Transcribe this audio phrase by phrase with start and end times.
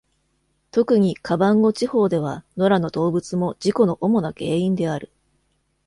[0.71, 5.11] 特にカバンゴ地方では、野良の動物も事故の主な原因である。